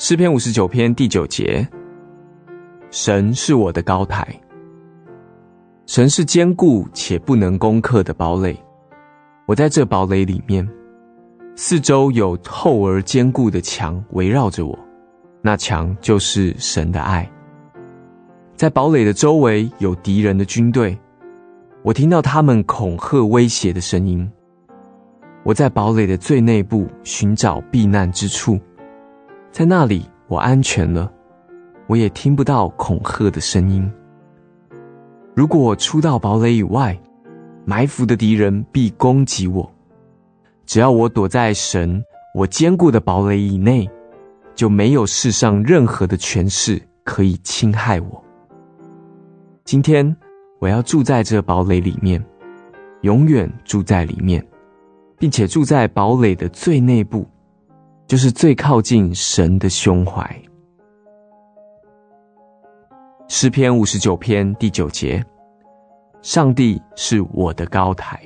[0.00, 1.68] 诗篇五十九篇第九节：
[2.88, 4.28] 神是我的高台，
[5.86, 8.56] 神是坚固且不能攻克的堡垒。
[9.44, 10.66] 我在这堡垒里面，
[11.56, 14.78] 四周有厚而坚固的墙围绕着我，
[15.42, 17.28] 那墙就是神的爱。
[18.54, 20.96] 在堡垒的周围有敌人的军队，
[21.82, 24.30] 我听到他们恐吓威胁的声音。
[25.42, 28.56] 我在堡垒的最内部寻找避难之处。
[29.50, 31.10] 在那里，我安全了，
[31.86, 33.90] 我也听不到恐吓的声音。
[35.34, 36.98] 如果我出到堡垒以外，
[37.64, 39.68] 埋伏的敌人必攻击我。
[40.66, 42.02] 只要我躲在神
[42.34, 43.88] 我坚固的堡垒以内，
[44.54, 48.24] 就没有世上任何的权势可以侵害我。
[49.64, 50.16] 今天
[50.60, 52.24] 我要住在这堡垒里面，
[53.00, 54.46] 永远住在里面，
[55.18, 57.26] 并且住在堡垒的最内部。
[58.08, 60.26] 就是最靠近神的胸怀。
[63.28, 65.22] 诗篇五十九篇第九节：
[66.22, 68.18] 上帝是我的高台。